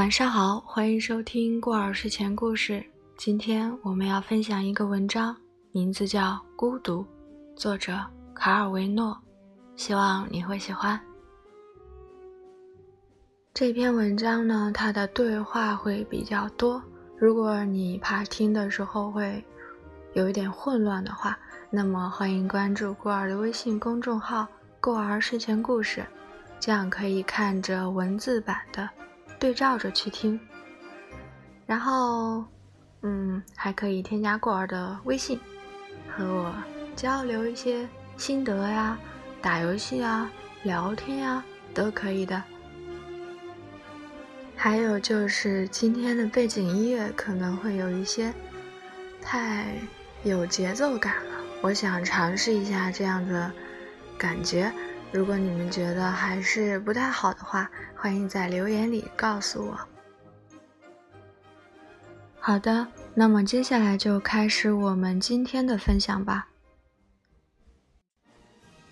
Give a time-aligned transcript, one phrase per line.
[0.00, 2.82] 晚上好，欢迎收听过儿睡前故事。
[3.18, 5.36] 今天我们要分享一个文章，
[5.72, 7.02] 名字叫《孤独》，
[7.54, 8.00] 作者
[8.32, 9.14] 卡尔维诺。
[9.76, 10.98] 希望你会喜欢。
[13.52, 16.82] 这篇文章呢，它的对话会比较多。
[17.18, 19.44] 如果你怕听的时候会
[20.14, 21.38] 有一点混乱的话，
[21.68, 24.48] 那么欢迎关注过儿的微信公众号
[24.80, 26.02] “过儿睡前故事”，
[26.58, 28.88] 这样可以看着文字版的
[29.40, 30.38] 对照着去听。
[31.66, 32.44] 然后，
[33.02, 35.40] 嗯，还可以添加过儿的微信，
[36.08, 36.54] 和我
[36.94, 38.96] 交流一些心得呀。
[39.42, 40.30] 打游戏啊，
[40.64, 42.42] 聊天呀，都可以的。
[44.54, 48.34] 还有就是今天的背景音乐可能会有一些
[49.22, 49.74] 太
[50.22, 53.50] 有节奏感了，我想尝试一下这样的
[54.18, 54.70] 感觉。
[55.12, 59.78] 如果你们觉得还是不太好的话，欢迎在留言里告诉我。
[62.38, 66.46] 好的，那么接下来就开始我们今天的分享吧。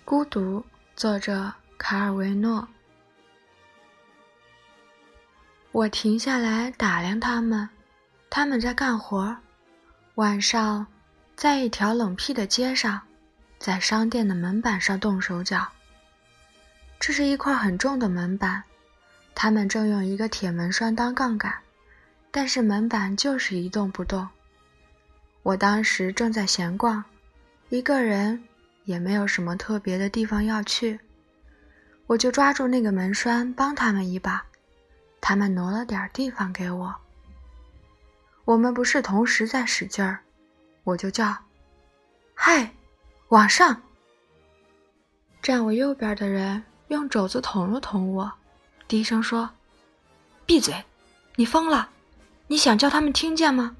[0.03, 0.63] 孤独，
[0.95, 2.67] 作者卡尔维诺。
[5.71, 7.69] 我停下来打量他们，
[8.29, 9.35] 他们在干活。
[10.15, 10.85] 晚上，
[11.37, 12.99] 在一条冷僻的街上，
[13.57, 15.65] 在商店的门板上动手脚。
[17.09, 18.61] 这是一块很重的门板，
[19.33, 21.51] 他们正用一个铁门栓当杠杆，
[22.29, 24.29] 但是门板就是一动不动。
[25.41, 27.03] 我当时正在闲逛，
[27.69, 28.39] 一个人。
[28.85, 30.99] 也没有什么特别的地方要去，
[32.05, 34.45] 我就抓住那个门栓帮他们一把，
[35.19, 36.95] 他们挪了点地方给我。
[38.45, 40.19] 我们不是同时在使劲儿，
[40.83, 41.35] 我就叫
[42.35, 42.71] ：“嗨，
[43.29, 43.81] 往上！”
[45.41, 48.31] 站我右边的人用肘子捅了捅我，
[48.87, 49.49] 低声说
[50.45, 50.83] ：“闭嘴，
[51.35, 51.89] 你疯了？
[52.45, 53.75] 你想叫他们听见吗？”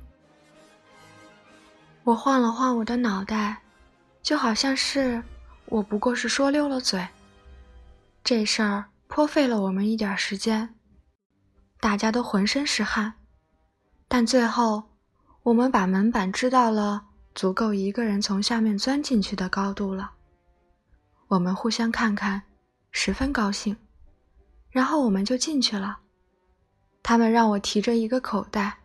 [2.03, 3.62] 我晃了晃我的脑袋。
[4.22, 5.24] 就好像是
[5.66, 7.08] 我不过是说溜了嘴，
[8.22, 10.76] 这事儿颇费了我们一点时间，
[11.80, 13.14] 大家都浑身是汗，
[14.09, 14.84] 但最后
[15.41, 20.12] 我们把门板支到了足够一个人从下面钻进去的高度了。
[21.30, 22.44] 我们互相看看，
[22.92, 23.78] 十分高兴，
[24.70, 26.00] 然后我们就进去了。
[27.02, 28.80] 他们让我提着一个口袋，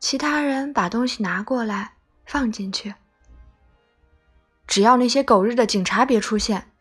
[0.00, 1.94] 其他人把东西拿过来
[2.26, 2.94] 放进去。
[4.66, 6.72] 只要那些狗日的警察别出现，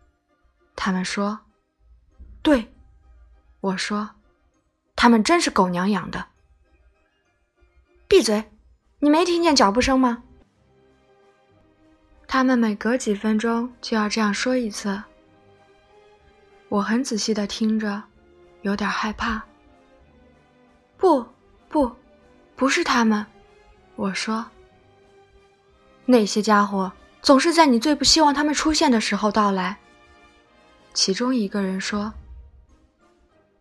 [0.75, 1.40] 他们说
[2.41, 2.74] ：“对。”
[3.62, 4.09] 我说
[4.95, 6.28] ：“他们真是狗娘养的。”
[8.07, 8.51] 闭嘴！
[9.00, 10.24] 你没听见脚步声吗？
[12.28, 15.03] 他们每隔几分钟就要这样说一次。
[16.73, 18.01] 我很仔细的听着，
[18.63, 19.39] 有点害怕。
[20.97, 21.23] 不，
[21.69, 21.95] 不，
[22.56, 23.23] 不是他们。
[23.95, 24.44] 我说
[26.03, 26.91] ：“那些家伙。”
[27.22, 29.78] 总是在你最不希望他们出现的时候到来。
[30.95, 32.12] 其中一个人说：“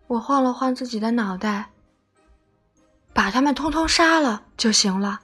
[0.09, 1.71] 我晃了晃自己的脑袋，
[3.13, 5.21] 把他们通通杀了就行了。”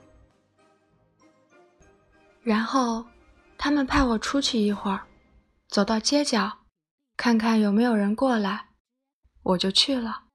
[2.45, 3.03] 然后，
[3.57, 5.01] 他们派我出去一会儿，
[5.69, 6.58] 走到街角，
[7.19, 8.69] 看看有没有人过来，
[9.43, 10.27] 我就去了。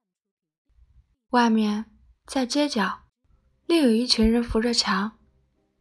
[1.29, 1.85] 外面，
[2.25, 3.03] 在街角，
[3.65, 5.17] 另有一群人扶着墙，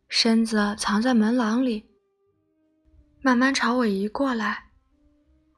[0.08, 1.90] 身子藏在门廊里。
[3.20, 4.70] 慢慢朝我移过来，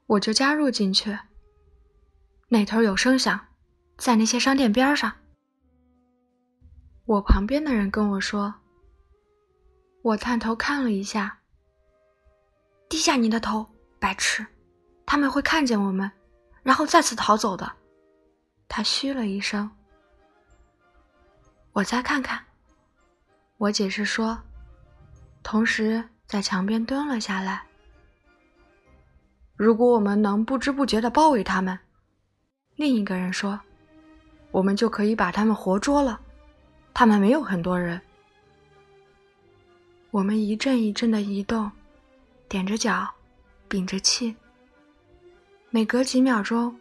[0.06, 1.18] 我就加入进去。
[2.48, 3.48] 那头有声响，
[3.98, 5.14] 在那些商店边上。
[7.04, 8.54] 我旁边的人跟我说
[10.00, 11.40] ：“我探头看了一下，
[12.88, 13.66] 低下你的头，
[13.98, 14.46] 白痴，
[15.06, 16.10] 他们会看见我们，
[16.62, 17.70] 然后再次逃走的。”
[18.68, 19.70] 他嘘了一声。
[21.72, 22.42] 我再看看，
[23.58, 24.38] 我解释说，
[25.42, 26.02] 同时。
[26.26, 27.62] 在墙边蹲了下来。
[29.56, 31.78] 如果我们能不知不觉的包围他们，
[32.76, 33.60] 另一个人说，
[34.50, 36.18] 我们就可以把他们活捉了。
[36.94, 38.00] 他们没有很多人。
[40.10, 41.70] 我们一阵一阵的移动，
[42.48, 43.06] 踮着脚，
[43.68, 44.34] 屏着气。
[45.74, 46.78] 每隔几秒钟，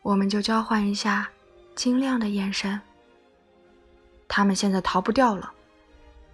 [0.00, 1.28] 我们就交换一下
[1.74, 2.80] 晶亮的眼神。
[4.26, 5.52] 他们现在逃不掉了，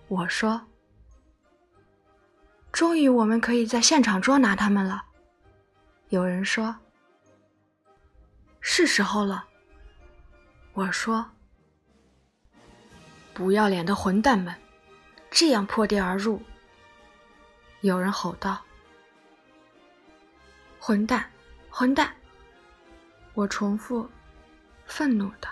[0.06, 0.65] 我说。
[2.71, 5.03] 终于，我们可以在现场捉拿他们了。
[6.11, 6.77] 有人说
[8.62, 9.45] ：“是时候了。”
[10.75, 11.29] 我说
[13.35, 14.55] ：“不要脸的混蛋们，
[15.33, 16.41] 这样破地而入！”
[17.83, 18.62] 有人吼道
[20.79, 21.29] ：“混蛋，
[21.79, 22.13] 混蛋！”
[23.35, 24.11] 我重复，
[24.85, 25.47] 愤怒的。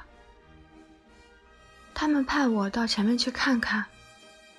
[1.95, 3.85] 他们派我到前面去看看，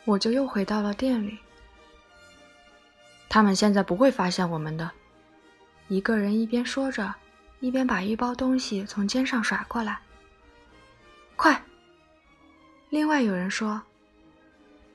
[0.06, 1.38] 我就又回到了店里。
[3.28, 4.90] 他们现在不会发现我们的。
[5.90, 7.14] 一个人一边说着，
[7.60, 10.00] 一边把一包东西从肩上甩过来。
[11.36, 11.62] 快！
[12.92, 13.81] 另外有人说：“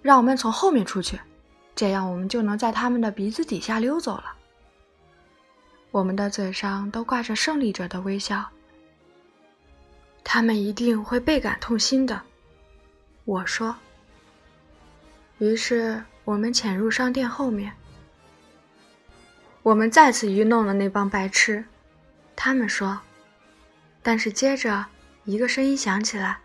[0.01, 1.21] 让我们从后面出去，
[1.77, 4.37] 这样我们就能在他们的鼻子底下溜走了。”
[5.93, 8.49] 我们的嘴上都挂着胜利者的微笑。
[10.25, 12.21] 他们一定会倍感痛心的，
[13.27, 13.77] 我说。
[15.39, 17.71] 于是我们潜入商店后面。
[19.63, 21.63] 我们再次愚弄了那帮白痴，
[22.35, 22.99] 他们说。
[24.03, 24.87] 但是接着
[25.25, 26.39] 一个声音响起来：“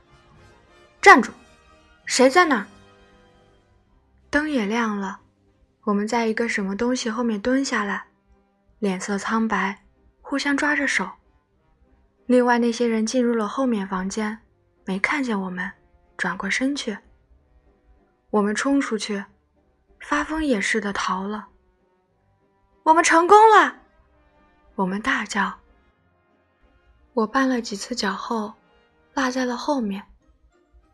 [1.01, 1.31] 站住！
[2.05, 2.67] 谁在那儿？”
[4.29, 5.21] 灯也亮了，
[5.83, 8.06] 我们在一个什么东西后面蹲下来，
[8.79, 9.83] 脸色苍白，
[10.21, 11.09] 互相抓着手。
[12.27, 14.39] 另外那些人进入了后面房间，
[14.85, 15.71] 没看见我们，
[16.15, 16.97] 转过身去。
[18.29, 19.23] 我们冲出去，
[19.99, 21.47] 发疯也似的逃了。
[22.83, 23.75] 我们成功了！
[24.75, 25.57] 我们大叫。
[27.13, 28.53] 我绊了几次脚后，
[29.15, 30.03] 落在了后面。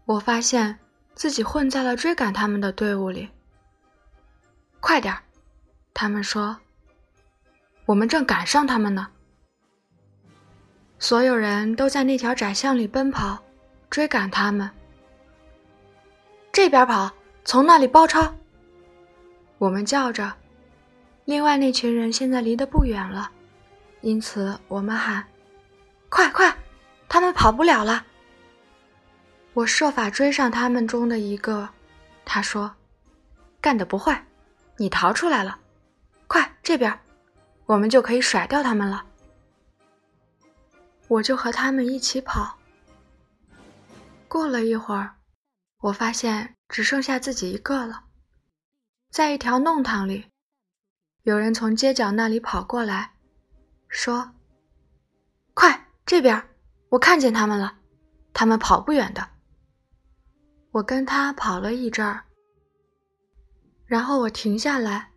[0.05, 0.79] 我发现
[1.15, 3.29] 自己混在了追赶他们的队伍里。
[4.79, 5.21] 快点儿！
[5.93, 6.57] 他们说。
[7.85, 9.07] 我们正赶上他们呢。
[10.99, 13.37] 所有人都在那条窄巷里奔跑，
[13.89, 14.69] 追赶他们。
[16.51, 17.11] 这边跑，
[17.43, 18.33] 从那里包抄！
[19.57, 20.33] 我们叫着。
[21.25, 23.31] 另外那群人现在离得不远了，
[24.01, 25.25] 因此我们喊
[26.09, 26.53] ：“快快，
[27.07, 28.05] 他们跑不了了！”
[29.53, 31.69] 我设法追上他们中的一个，
[32.25, 32.73] 他说
[33.61, 34.25] ：“干得不坏，
[34.77, 35.57] 你逃出来了，
[36.27, 36.99] 快这边，
[37.65, 39.05] 我们就可以甩掉他们了。”
[41.09, 42.57] 我就和他们一起跑。
[44.27, 45.15] 过了一会儿，
[45.79, 48.05] 我发现只剩下自己一个了，
[49.11, 50.25] 在一条弄堂里。
[51.21, 53.13] 有人从街角那里跑过来，
[53.87, 54.33] 说
[55.53, 56.49] ：“快这边，
[56.89, 57.77] 我看见他们了，
[58.33, 59.29] 他们跑不远的。”
[60.71, 62.23] 我跟他跑了一阵儿，
[63.85, 65.11] 然后我停下来，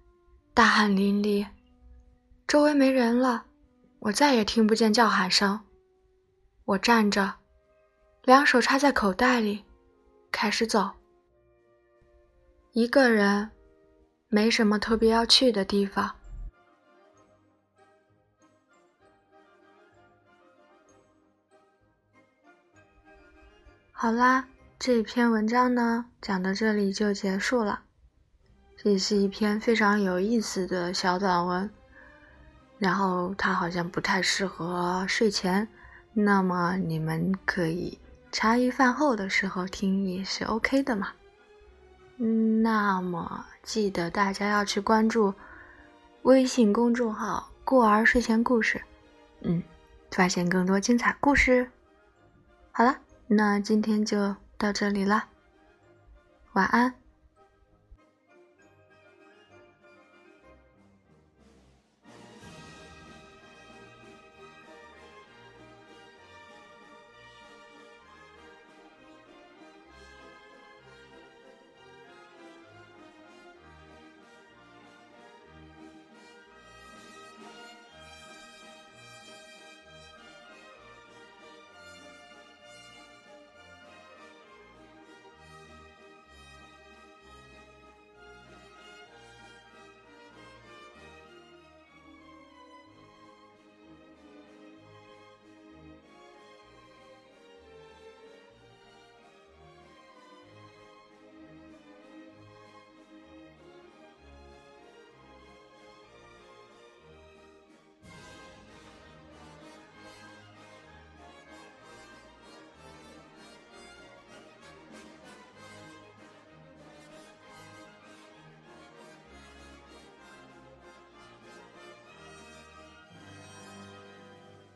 [0.52, 1.46] 大汗淋漓，
[2.46, 3.46] 周围没人了，
[3.98, 5.60] 我再也听不见叫喊声。
[6.64, 7.34] 我站着，
[8.22, 9.64] 两手插在口袋里，
[10.30, 10.90] 开始走，
[12.72, 13.50] 一个人。
[14.28, 16.14] 没什么特别要去的地方。
[23.92, 24.48] 好啦，
[24.78, 27.84] 这篇文章呢讲到这里就结束了。
[28.76, 31.70] 这是一篇非常有意思的小短文，
[32.78, 35.66] 然后它好像不太适合睡前，
[36.12, 37.98] 那么你们可以
[38.30, 41.08] 茶余饭后的时候听也是 OK 的嘛。
[42.62, 45.34] 那么记得大家要去关注
[46.22, 48.82] 微信公众号“过儿睡前故事”，
[49.42, 49.62] 嗯，
[50.10, 51.70] 发现更多精彩故事。
[52.72, 55.24] 好了，那今天就到这里了，
[56.52, 56.94] 晚安。